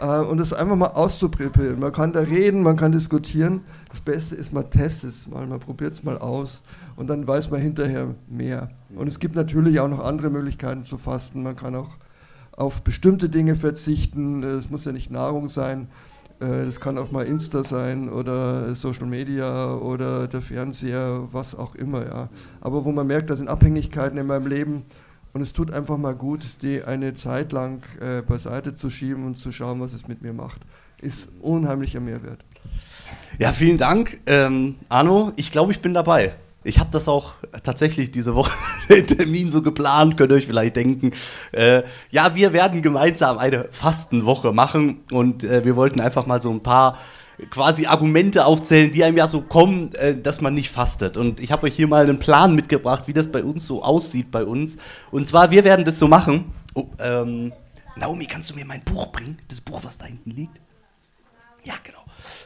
äh, 0.02 0.22
und 0.22 0.40
das 0.40 0.54
einfach 0.54 0.76
mal 0.76 0.88
auszuprobieren. 0.88 1.80
Man 1.80 1.92
kann 1.92 2.14
da 2.14 2.22
reden, 2.22 2.64
man 2.64 2.78
kann 2.78 2.92
diskutieren. 2.92 3.62
Das 3.90 4.02
Beste 4.02 4.36
ist, 4.36 4.54
man 4.54 4.70
testet 4.70 5.12
es 5.12 5.28
mal, 5.28 5.46
man 5.48 5.60
probiert 5.60 5.94
es 5.94 6.04
mal 6.04 6.18
aus 6.18 6.64
und 6.96 7.10
dann 7.10 7.28
weiß 7.28 7.50
man 7.52 7.62
hinterher 7.62 8.16
mehr. 8.28 8.70
Und 8.96 9.08
es 9.08 9.20
gibt 9.20 9.36
natürlich 9.36 9.80
auch 9.80 9.88
noch 9.88 10.04
andere 10.04 10.30
Möglichkeiten 10.30 10.84
zu 10.84 10.98
fasten. 10.98 11.44
Man 11.44 11.56
kann 11.56 11.76
auch 11.76 11.98
auf 12.52 12.82
bestimmte 12.82 13.30
Dinge 13.30 13.56
verzichten. 13.56 14.44
Es 14.44 14.70
muss 14.70 14.86
ja 14.86 14.92
nicht 14.92 15.12
Nahrung 15.12 15.48
sein, 15.48 15.88
das 16.40 16.80
kann 16.80 16.98
auch 16.98 17.12
mal 17.12 17.26
Insta 17.26 17.66
sein 17.66 18.08
oder 18.10 18.74
Social 18.74 19.08
Media 19.08 19.74
oder 19.74 20.26
der 20.28 20.42
Fernseher, 20.42 21.28
was 21.34 21.54
auch 21.54 21.76
immer. 21.76 22.06
Ja. 22.06 22.30
Aber 22.62 22.86
wo 22.86 22.94
man 22.94 23.08
merkt, 23.08 23.30
da 23.30 23.36
sind 23.36 23.50
Abhängigkeiten 23.50 24.18
in 24.18 24.26
meinem 24.26 24.48
Leben 24.48 24.84
und 25.34 25.42
es 25.42 25.54
tut 25.54 25.72
einfach 25.72 25.98
mal 25.98 26.16
gut, 26.16 26.42
die 26.62 26.84
eine 26.84 27.16
Zeit 27.16 27.52
lang 27.52 27.84
äh, 28.02 28.22
beiseite 28.22 28.76
zu 28.76 28.90
schieben 28.90 29.26
und 29.26 29.38
zu 29.38 29.52
schauen, 29.52 29.80
was 29.80 29.94
es 29.94 30.08
mit 30.08 30.22
mir 30.22 30.34
macht. 30.34 30.62
Ist 31.02 31.30
unheimlicher 31.42 32.00
Mehrwert. 32.00 32.44
Ja, 33.38 33.54
vielen 33.54 33.78
Dank, 33.78 34.20
ähm, 34.26 34.76
Arno. 34.90 35.32
Ich 35.36 35.52
glaube, 35.52 35.72
ich 35.72 35.82
bin 35.82 35.94
dabei. 35.94 36.34
Ich 36.64 36.78
habe 36.78 36.90
das 36.92 37.08
auch 37.08 37.36
tatsächlich 37.64 38.12
diese 38.12 38.36
Woche 38.36 38.52
den 38.90 39.08
Termin 39.08 39.50
so 39.50 39.62
geplant, 39.62 40.18
könnt 40.18 40.32
ihr 40.32 40.36
euch 40.36 40.48
vielleicht 40.48 40.76
denken. 40.76 41.12
Äh, 41.54 41.84
ja, 42.12 42.36
wir 42.36 42.52
werden 42.52 42.82
gemeinsam 42.82 43.38
eine 43.38 43.70
Fastenwoche 43.72 44.52
machen 44.52 45.02
und 45.12 45.44
äh, 45.44 45.64
wir 45.64 45.76
wollten 45.78 46.02
einfach 46.02 46.26
mal 46.26 46.42
so 46.42 46.52
ein 46.52 46.62
paar 46.62 46.98
quasi 47.50 47.86
Argumente 47.86 48.46
aufzählen, 48.46 48.92
die 48.92 49.04
einem 49.04 49.18
ja 49.18 49.28
so 49.28 49.42
kommen, 49.42 49.94
äh, 49.96 50.16
dass 50.16 50.42
man 50.42 50.54
nicht 50.54 50.70
fastet. 50.70 51.18
Und 51.18 51.40
ich 51.40 51.52
habe 51.52 51.68
euch 51.68 51.76
hier 51.76 51.88
mal 51.88 52.04
einen 52.04 52.20
Plan 52.20 52.56
mitgebracht, 52.56 53.08
wie 53.08 53.14
das 53.14 53.32
bei 53.32 53.44
uns 53.44 53.66
so 53.66 53.84
aussieht 53.84 54.32
bei 54.32 54.44
uns. 54.44 54.78
Und 55.12 55.28
zwar, 55.28 55.52
wir 55.52 55.64
werden 55.64 55.86
das 55.86 56.00
so 56.00 56.08
machen. 56.08 56.52
Oh, 56.74 56.88
ähm, 57.00 57.54
Naomi, 57.96 58.26
kannst 58.26 58.50
du 58.50 58.56
mir 58.56 58.66
mein 58.66 58.84
Buch 58.84 59.08
bringen? 59.08 59.38
Das 59.48 59.62
Buch, 59.62 59.82
was 59.84 59.98
da 59.98 60.06
hinten 60.06 60.32
liegt? 60.32 60.60
Ja, 61.64 61.74
genau. 61.84 62.00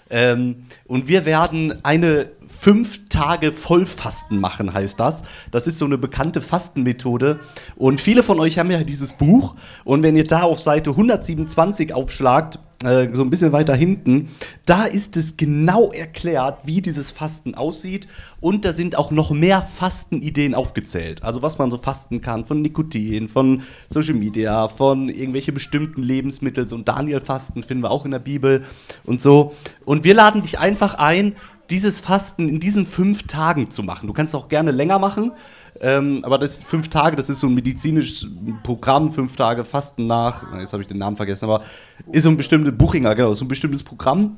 Ähm, 0.09 0.65
und 0.85 1.07
wir 1.07 1.25
werden 1.25 1.83
eine 1.83 2.31
fünf 2.47 3.09
Tage 3.09 3.51
Vollfasten 3.51 4.39
machen, 4.39 4.73
heißt 4.73 4.99
das. 4.99 5.23
Das 5.51 5.67
ist 5.67 5.77
so 5.77 5.85
eine 5.85 5.97
bekannte 5.97 6.41
Fastenmethode. 6.41 7.39
Und 7.75 7.99
viele 7.99 8.23
von 8.23 8.39
euch 8.39 8.59
haben 8.59 8.71
ja 8.71 8.83
dieses 8.83 9.13
Buch. 9.13 9.55
Und 9.83 10.03
wenn 10.03 10.15
ihr 10.15 10.25
da 10.25 10.43
auf 10.43 10.59
Seite 10.59 10.91
127 10.91 11.93
aufschlagt, 11.93 12.59
äh, 12.85 13.09
so 13.13 13.23
ein 13.23 13.29
bisschen 13.29 13.51
weiter 13.51 13.75
hinten, 13.75 14.29
da 14.65 14.85
ist 14.85 15.17
es 15.17 15.37
genau 15.37 15.91
erklärt, 15.91 16.59
wie 16.65 16.81
dieses 16.81 17.11
Fasten 17.11 17.55
aussieht. 17.55 18.07
Und 18.39 18.65
da 18.65 18.73
sind 18.73 18.97
auch 18.97 19.11
noch 19.11 19.31
mehr 19.31 19.61
Fastenideen 19.61 20.53
aufgezählt. 20.53 21.23
Also 21.23 21.41
was 21.41 21.57
man 21.57 21.71
so 21.71 21.77
fasten 21.77 22.21
kann 22.21 22.45
von 22.45 22.61
Nikotin, 22.61 23.27
von 23.27 23.63
Social 23.87 24.15
Media, 24.15 24.67
von 24.67 25.09
irgendwelche 25.09 25.51
bestimmten 25.51 26.03
Lebensmittel. 26.03 26.67
So 26.67 26.75
ein 26.75 26.85
Daniel-Fasten 26.85 27.63
finden 27.63 27.83
wir 27.83 27.91
auch 27.91 28.05
in 28.05 28.11
der 28.11 28.19
Bibel 28.19 28.63
und 29.05 29.21
so. 29.21 29.53
Und 29.85 30.03
wir 30.03 30.13
laden 30.13 30.41
dich 30.41 30.59
einfach 30.59 30.95
ein, 30.95 31.35
dieses 31.69 32.01
Fasten 32.01 32.49
in 32.49 32.59
diesen 32.59 32.85
fünf 32.85 33.27
Tagen 33.27 33.71
zu 33.71 33.83
machen. 33.83 34.07
Du 34.07 34.13
kannst 34.13 34.35
auch 34.35 34.49
gerne 34.49 34.71
länger 34.71 34.99
machen, 34.99 35.31
ähm, 35.79 36.23
aber 36.23 36.37
das 36.37 36.63
fünf 36.63 36.89
Tage, 36.89 37.15
das 37.15 37.29
ist 37.29 37.39
so 37.39 37.47
ein 37.47 37.53
medizinisches 37.53 38.27
Programm, 38.63 39.11
fünf 39.11 39.35
Tage 39.35 39.65
Fasten 39.65 40.07
nach, 40.07 40.43
jetzt 40.59 40.73
habe 40.73 40.83
ich 40.83 40.87
den 40.87 40.97
Namen 40.97 41.15
vergessen, 41.15 41.45
aber 41.45 41.63
ist 42.11 42.23
so 42.23 42.29
ein 42.29 42.37
bestimmtes 42.37 42.77
Buchinger, 42.77 43.15
genau, 43.15 43.33
so 43.33 43.45
ein 43.45 43.47
bestimmtes 43.47 43.83
Programm. 43.83 44.37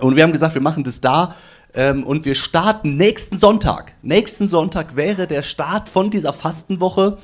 Und 0.00 0.16
wir 0.16 0.22
haben 0.22 0.32
gesagt, 0.32 0.54
wir 0.54 0.62
machen 0.62 0.84
das 0.84 1.00
da 1.00 1.34
ähm, 1.76 2.04
und 2.04 2.24
wir 2.24 2.34
starten 2.34 2.96
nächsten 2.96 3.36
Sonntag. 3.36 3.94
Nächsten 4.02 4.48
Sonntag 4.48 4.96
wäre 4.96 5.26
der 5.26 5.42
Start 5.42 5.90
von 5.90 6.10
dieser 6.10 6.32
Fastenwoche. 6.32 7.18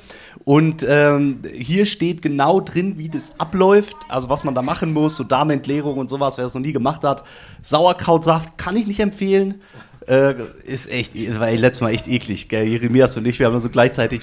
Und 0.45 0.85
ähm, 0.87 1.41
hier 1.51 1.87
steht 1.87 2.21
genau 2.21 2.61
drin, 2.61 2.97
wie 2.97 3.09
das 3.09 3.39
abläuft, 3.39 3.95
also 4.09 4.29
was 4.29 4.43
man 4.43 4.53
da 4.53 4.61
machen 4.61 4.93
muss, 4.93 5.15
so 5.15 5.23
Darmentleerung 5.23 5.97
und 5.97 6.09
sowas, 6.09 6.37
wer 6.37 6.43
das 6.43 6.53
noch 6.53 6.61
nie 6.61 6.73
gemacht 6.73 7.03
hat. 7.03 7.23
Sauerkrautsaft 7.63 8.57
kann 8.57 8.75
ich 8.75 8.85
nicht 8.85 8.99
empfehlen. 8.99 9.61
Äh, 10.07 10.35
ist 10.65 10.91
echt, 10.91 11.13
war 11.39 11.49
letztes 11.51 11.81
Mal 11.81 11.91
echt 11.91 12.07
eklig, 12.07 12.49
gell? 12.49 12.67
Jeremias 12.67 13.17
und 13.17 13.25
ich, 13.25 13.39
wir 13.39 13.47
haben 13.47 13.57
so 13.59 13.69
gleichzeitig 13.69 14.21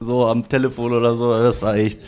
so 0.00 0.26
am 0.26 0.48
Telefon 0.48 0.92
oder 0.92 1.16
so, 1.16 1.32
das 1.42 1.60
war 1.60 1.74
echt. 1.74 1.98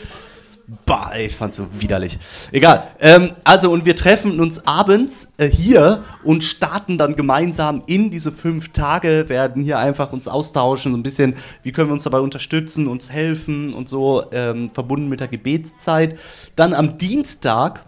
Bah, 0.87 1.13
ich 1.19 1.35
fand's 1.35 1.57
so 1.57 1.67
widerlich. 1.81 2.17
Egal. 2.53 2.85
Ähm, 3.01 3.33
also, 3.43 3.73
und 3.73 3.87
wir 3.87 3.97
treffen 3.97 4.39
uns 4.39 4.67
abends 4.69 5.33
äh, 5.37 5.49
hier 5.49 6.05
und 6.23 6.45
starten 6.45 6.97
dann 6.97 7.17
gemeinsam 7.17 7.83
in 7.87 8.11
diese 8.11 8.31
fünf 8.31 8.69
Tage, 8.69 9.29
werden 9.29 9.65
hier 9.65 9.81
einfach 9.81 10.13
uns 10.13 10.29
austauschen, 10.29 10.93
so 10.93 10.99
ein 10.99 11.03
bisschen, 11.03 11.35
wie 11.65 11.73
können 11.73 11.89
wir 11.89 11.95
uns 11.95 12.05
dabei 12.05 12.21
unterstützen, 12.21 12.87
uns 12.87 13.11
helfen 13.11 13.75
und 13.75 13.89
so, 13.89 14.25
ähm, 14.31 14.71
verbunden 14.71 15.09
mit 15.09 15.19
der 15.19 15.27
Gebetszeit. 15.27 16.17
Dann 16.55 16.73
am 16.73 16.99
Dienstag 16.99 17.85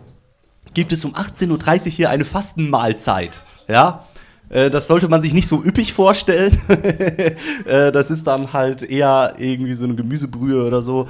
gibt 0.75 0.91
es 0.91 1.05
um 1.05 1.15
18.30 1.15 1.87
Uhr 1.87 1.93
hier 1.93 2.11
eine 2.11 2.25
Fastenmahlzeit. 2.25 3.45
Ja, 3.69 4.07
äh, 4.49 4.71
das 4.71 4.89
sollte 4.89 5.09
man 5.09 5.23
sich 5.23 5.35
nicht 5.35 5.47
so 5.47 5.63
üppig 5.63 5.93
vorstellen. 5.93 6.59
Äh, 7.65 7.93
das 7.93 8.11
ist 8.11 8.27
dann 8.27 8.53
halt 8.53 8.83
eher 8.83 9.35
irgendwie 9.39 9.75
so 9.75 9.85
eine 9.85 9.95
Gemüsebrühe 9.95 10.67
oder 10.67 10.83
so. 10.83 11.07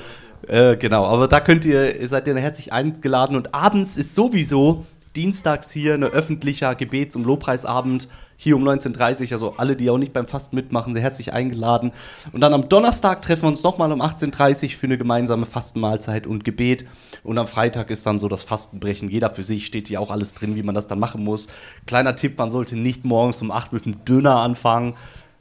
Äh, 0.49 0.77
genau, 0.77 1.05
aber 1.07 1.29
da 1.29 1.41
könnt 1.41 1.65
ihr, 1.65 2.09
seid 2.09 2.27
ihr 2.27 2.37
herzlich 2.37 2.73
eingeladen 2.73 3.37
und 3.37 3.55
abends 3.55 3.97
ist 3.97 4.15
sowieso 4.15 4.85
dienstags 5.17 5.71
hier 5.71 5.95
ein 5.95 6.05
öffentlicher 6.05 6.75
Gebets- 6.75 7.17
und 7.17 7.25
Lobpreisabend 7.25 8.09
hier 8.37 8.57
um 8.57 8.67
19.30 8.67 9.27
Uhr. 9.27 9.33
Also 9.33 9.55
alle, 9.57 9.77
die 9.77 9.91
auch 9.91 9.99
nicht 9.99 10.13
beim 10.13 10.27
Fasten 10.27 10.57
mitmachen, 10.57 10.95
sind 10.95 11.03
herzlich 11.03 11.33
eingeladen. 11.33 11.93
Und 12.33 12.41
dann 12.41 12.55
am 12.55 12.69
Donnerstag 12.69 13.23
treffen 13.23 13.43
wir 13.43 13.49
uns 13.49 13.63
nochmal 13.63 13.93
um 13.93 14.01
18.30 14.01 14.65
Uhr 14.65 14.71
für 14.71 14.87
eine 14.87 14.99
gemeinsame 14.99 15.47
Fastenmahlzeit 15.47 16.27
und 16.27 16.45
Gebet. 16.45 16.87
Und 17.23 17.39
am 17.39 17.47
Freitag 17.47 17.91
ist 17.91 18.07
dann 18.07 18.19
so 18.19 18.29
das 18.29 18.43
Fastenbrechen. 18.43 19.11
Jeder 19.11 19.31
für 19.31 19.45
sich 19.45 19.67
steht 19.67 19.89
hier 19.89 20.01
auch 20.01 20.11
alles 20.11 20.35
drin, 20.35 20.57
wie 20.57 20.63
man 20.63 20.75
das 20.75 20.87
dann 20.87 20.99
machen 20.99 21.23
muss. 21.23 21.49
Kleiner 21.87 22.17
Tipp, 22.17 22.39
man 22.39 22.49
sollte 22.49 22.77
nicht 22.77 23.05
morgens 23.05 23.43
um 23.43 23.51
8 23.51 23.73
mit 23.73 23.87
einem 23.87 24.05
Döner 24.05 24.37
anfangen. 24.37 24.95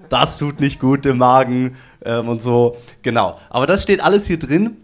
Das 0.09 0.37
tut 0.37 0.59
nicht 0.59 0.79
gut 0.79 1.05
im 1.05 1.17
Magen 1.17 1.75
ähm, 2.03 2.27
und 2.27 2.41
so. 2.41 2.77
Genau. 3.03 3.39
Aber 3.49 3.67
das 3.67 3.83
steht 3.83 4.03
alles 4.03 4.27
hier 4.27 4.39
drin. 4.39 4.77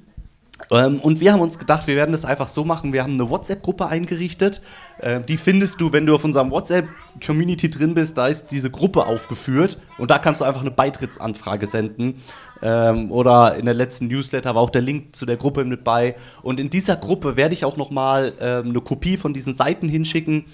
Ähm, 0.72 1.00
und 1.00 1.20
wir 1.20 1.34
haben 1.34 1.40
uns 1.40 1.60
gedacht, 1.60 1.88
wir 1.88 1.96
werden 1.96 2.12
das 2.12 2.26
einfach 2.26 2.48
so 2.48 2.66
machen. 2.66 2.94
Wir 2.94 3.04
haben 3.04 3.14
eine 3.14 3.30
WhatsApp-Gruppe 3.30 3.88
eingerichtet. 3.88 4.62
Äh, 5.00 5.22
die 5.22 5.38
findest 5.38 5.80
du, 5.82 5.94
wenn 5.94 6.06
du 6.06 6.16
auf 6.16 6.24
unserem 6.24 6.52
WhatsApp-Community 6.52 7.70
drin 7.70 7.94
bist. 7.94 8.18
Da 8.18 8.28
ist 8.28 8.52
diese 8.52 8.70
Gruppe 8.70 9.06
aufgeführt. 9.06 9.80
Und 9.98 10.12
da 10.12 10.20
kannst 10.20 10.42
du 10.42 10.46
einfach 10.46 10.62
eine 10.62 10.72
Beitrittsanfrage 10.72 11.66
senden. 11.66 12.16
Ähm, 12.62 13.12
oder 13.12 13.56
in 13.56 13.66
der 13.66 13.74
letzten 13.74 14.08
Newsletter 14.08 14.56
war 14.56 14.62
auch 14.62 14.70
der 14.70 14.82
Link 14.82 15.16
zu 15.16 15.26
der 15.26 15.38
Gruppe 15.38 15.64
mit 15.66 15.84
bei. 15.84 16.16
Und 16.42 16.60
in 16.60 16.70
dieser 16.70 16.96
Gruppe 16.96 17.38
werde 17.38 17.54
ich 17.54 17.66
auch 17.66 17.78
nochmal 17.78 18.34
ähm, 18.40 18.70
eine 18.70 18.82
Kopie 18.82 19.18
von 19.18 19.34
diesen 19.34 19.54
Seiten 19.54 19.88
hinschicken. 19.88 20.46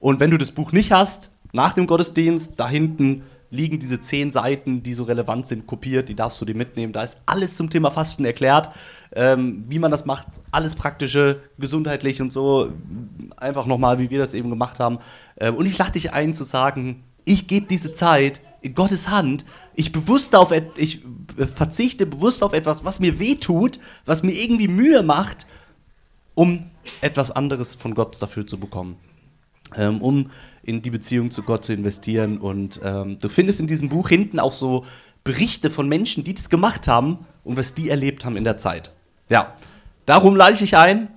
Und 0.00 0.20
wenn 0.20 0.30
du 0.30 0.38
das 0.38 0.52
Buch 0.52 0.72
nicht 0.72 0.92
hast, 0.92 1.30
nach 1.52 1.72
dem 1.72 1.86
Gottesdienst, 1.86 2.54
da 2.56 2.68
hinten 2.68 3.22
liegen 3.50 3.78
diese 3.78 4.00
zehn 4.00 4.30
Seiten, 4.30 4.82
die 4.82 4.94
so 4.94 5.04
relevant 5.04 5.46
sind, 5.46 5.66
kopiert, 5.66 6.08
die 6.08 6.14
darfst 6.14 6.40
du 6.40 6.44
dir 6.44 6.54
mitnehmen. 6.54 6.92
Da 6.92 7.02
ist 7.02 7.18
alles 7.26 7.56
zum 7.56 7.70
Thema 7.70 7.90
Fasten 7.90 8.24
erklärt, 8.24 8.70
ähm, 9.12 9.64
wie 9.68 9.78
man 9.78 9.90
das 9.90 10.04
macht, 10.04 10.26
alles 10.50 10.74
praktische, 10.74 11.42
gesundheitlich 11.58 12.20
und 12.20 12.32
so. 12.32 12.72
Einfach 13.36 13.66
nochmal, 13.66 13.98
wie 13.98 14.10
wir 14.10 14.18
das 14.18 14.34
eben 14.34 14.50
gemacht 14.50 14.80
haben. 14.80 14.98
Ähm, 15.38 15.56
und 15.56 15.66
ich 15.66 15.78
lade 15.78 15.92
dich 15.92 16.12
ein 16.12 16.34
zu 16.34 16.44
sagen, 16.44 17.04
ich 17.24 17.46
gebe 17.46 17.66
diese 17.66 17.92
Zeit 17.92 18.40
in 18.62 18.74
Gottes 18.74 19.08
Hand. 19.08 19.44
Ich 19.74 19.92
bewusst 19.92 20.34
auf, 20.34 20.52
ich 20.76 21.02
verzichte 21.54 22.06
bewusst 22.06 22.42
auf 22.42 22.52
etwas, 22.52 22.84
was 22.84 23.00
mir 23.00 23.18
weh 23.18 23.36
tut, 23.36 23.78
was 24.06 24.22
mir 24.22 24.32
irgendwie 24.32 24.68
Mühe 24.68 25.02
macht, 25.02 25.46
um 26.34 26.70
etwas 27.00 27.30
anderes 27.30 27.74
von 27.74 27.94
Gott 27.94 28.20
dafür 28.20 28.46
zu 28.46 28.58
bekommen. 28.58 28.96
Ähm, 29.76 30.00
um 30.00 30.30
in 30.62 30.82
die 30.82 30.90
Beziehung 30.90 31.30
zu 31.30 31.42
Gott 31.42 31.64
zu 31.64 31.72
investieren. 31.72 32.38
Und 32.38 32.78
ähm, 32.84 33.18
du 33.20 33.28
findest 33.28 33.60
in 33.60 33.66
diesem 33.66 33.88
Buch 33.88 34.08
hinten 34.10 34.38
auch 34.38 34.52
so 34.52 34.84
Berichte 35.24 35.70
von 35.70 35.88
Menschen, 35.88 36.24
die 36.24 36.34
das 36.34 36.50
gemacht 36.50 36.86
haben 36.88 37.24
und 37.42 37.56
was 37.56 37.74
die 37.74 37.88
erlebt 37.88 38.24
haben 38.24 38.36
in 38.36 38.44
der 38.44 38.58
Zeit. 38.58 38.92
Ja, 39.30 39.54
darum 40.04 40.36
lade 40.36 40.62
ich 40.62 40.76
ein. 40.76 41.08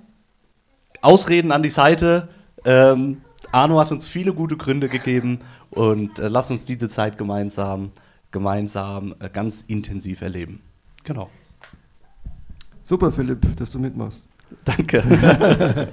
Ausreden 1.02 1.52
an 1.52 1.62
die 1.62 1.68
Seite. 1.68 2.28
Ähm, 2.64 3.20
Arno 3.50 3.78
hat 3.78 3.92
uns 3.92 4.06
viele 4.06 4.32
gute 4.32 4.56
Gründe 4.56 4.88
gegeben 4.88 5.40
und 5.70 6.18
äh, 6.18 6.28
lass 6.28 6.50
uns 6.50 6.64
diese 6.64 6.88
Zeit 6.88 7.18
gemeinsam, 7.18 7.92
gemeinsam 8.30 9.14
äh, 9.18 9.28
ganz 9.28 9.62
intensiv 9.62 10.22
erleben. 10.22 10.60
Genau. 11.04 11.28
Super, 12.84 13.12
Philipp, 13.12 13.56
dass 13.56 13.70
du 13.70 13.78
mitmachst. 13.78 14.24
Danke. 14.64 15.88